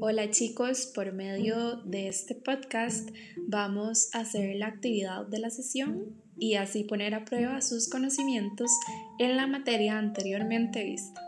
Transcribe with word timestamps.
Hola 0.00 0.30
chicos, 0.30 0.86
por 0.94 1.12
medio 1.12 1.76
de 1.84 2.06
este 2.06 2.36
podcast 2.36 3.08
vamos 3.48 4.14
a 4.14 4.20
hacer 4.20 4.54
la 4.54 4.66
actividad 4.66 5.26
de 5.26 5.40
la 5.40 5.50
sesión 5.50 6.22
y 6.38 6.54
así 6.54 6.84
poner 6.84 7.14
a 7.14 7.24
prueba 7.24 7.60
sus 7.60 7.88
conocimientos 7.88 8.70
en 9.18 9.36
la 9.36 9.48
materia 9.48 9.98
anteriormente 9.98 10.84
vista. 10.84 11.20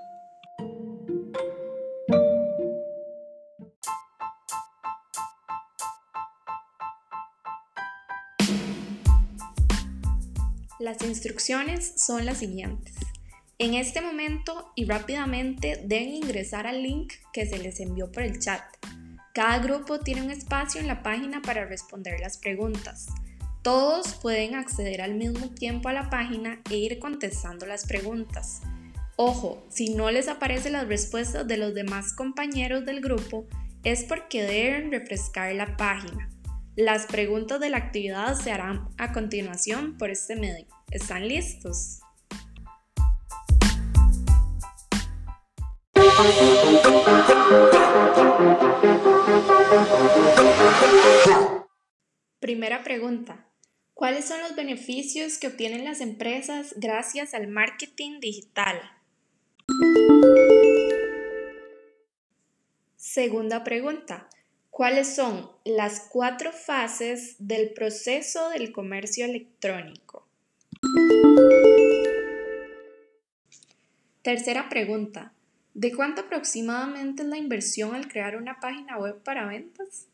Las 10.79 11.03
instrucciones 11.03 11.95
son 11.97 12.25
las 12.25 12.39
siguientes. 12.39 13.00
En 13.61 13.75
este 13.75 14.01
momento 14.01 14.73
y 14.75 14.87
rápidamente 14.87 15.83
deben 15.85 16.15
ingresar 16.15 16.67
al 16.67 16.83
link 16.83 17.13
que 17.31 17.45
se 17.45 17.59
les 17.59 17.79
envió 17.79 18.11
por 18.11 18.23
el 18.23 18.39
chat. 18.39 18.63
Cada 19.35 19.59
grupo 19.59 19.99
tiene 19.99 20.23
un 20.23 20.31
espacio 20.31 20.81
en 20.81 20.87
la 20.87 21.03
página 21.03 21.43
para 21.43 21.67
responder 21.67 22.19
las 22.21 22.39
preguntas. 22.39 23.09
Todos 23.61 24.15
pueden 24.15 24.55
acceder 24.55 25.03
al 25.03 25.15
mismo 25.15 25.51
tiempo 25.51 25.91
a 25.91 25.93
la 25.93 26.09
página 26.09 26.63
e 26.71 26.79
ir 26.79 26.99
contestando 26.99 27.67
las 27.67 27.85
preguntas. 27.85 28.63
Ojo, 29.17 29.63
si 29.69 29.95
no 29.95 30.11
les 30.11 30.29
aparecen 30.29 30.73
las 30.73 30.89
respuestas 30.89 31.47
de 31.47 31.59
los 31.59 31.75
demás 31.75 32.15
compañeros 32.15 32.87
del 32.87 33.03
grupo, 33.03 33.47
es 33.85 34.05
porque 34.05 34.43
deben 34.43 34.91
refrescar 34.91 35.55
la 35.55 35.77
página. 35.77 36.31
Las 36.77 37.05
preguntas 37.05 37.61
de 37.61 37.69
la 37.69 37.77
actividad 37.77 38.37
se 38.37 38.53
harán 38.53 38.89
a 38.97 39.13
continuación 39.13 39.99
por 39.99 40.09
este 40.09 40.35
medio. 40.35 40.67
¿Están 40.91 41.29
listos? 41.29 42.01
Primera 52.41 52.83
pregunta. 52.83 53.47
¿Cuáles 53.95 54.27
son 54.27 54.41
los 54.41 54.55
beneficios 54.55 55.39
que 55.39 55.47
obtienen 55.47 55.85
las 55.85 56.01
empresas 56.01 56.75
gracias 56.77 57.33
al 57.33 57.49
marketing 57.49 58.21
digital? 58.21 58.79
Segunda 62.97 63.65
pregunta. 63.65 64.29
¿Cuáles 64.71 65.15
son 65.15 65.51
las 65.65 66.09
cuatro 66.11 66.53
fases 66.53 67.37
del 67.39 67.73
proceso 67.73 68.51
del 68.51 68.73
comercio 68.73 69.25
electrónico? 69.25 70.27
Tercera 74.23 74.69
pregunta. 74.69 75.33
¿De 75.75 75.95
cuánto 75.95 76.23
aproximadamente 76.23 77.23
es 77.23 77.29
la 77.29 77.39
inversión 77.39 77.95
al 77.95 78.09
crear 78.09 78.37
una 78.37 78.59
página 78.59 78.99
web 78.99 79.23
para 79.23 79.47
ventas? 79.47 80.09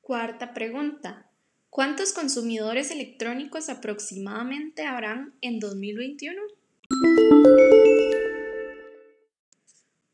Cuarta 0.00 0.54
pregunta. 0.54 1.28
¿Cuántos 1.70 2.12
consumidores 2.12 2.92
electrónicos 2.92 3.68
aproximadamente 3.68 4.84
habrán 4.84 5.34
en 5.40 5.58
2021? 5.58 6.40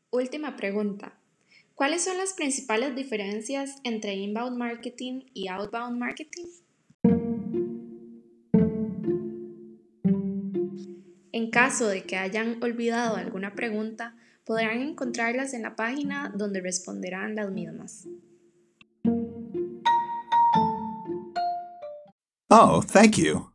Última 0.09 0.55
pregunta. 0.55 1.19
¿Cuáles 1.75 2.03
son 2.03 2.17
las 2.17 2.33
principales 2.33 2.95
diferencias 2.95 3.75
entre 3.83 4.15
inbound 4.15 4.57
marketing 4.57 5.25
y 5.35 5.49
outbound 5.49 5.99
marketing? 5.99 6.47
Caso 11.51 11.87
de 11.87 12.03
que 12.03 12.17
hayan 12.17 12.63
olvidado 12.63 13.15
alguna 13.15 13.53
pregunta, 13.53 14.15
podrán 14.45 14.81
encontrarlas 14.81 15.53
en 15.53 15.61
la 15.61 15.75
página 15.75 16.31
donde 16.35 16.61
responderán 16.61 17.35
las 17.35 17.51
mismas. 17.51 18.07
Oh, 22.49 22.81
thank 22.81 23.17
you. 23.17 23.50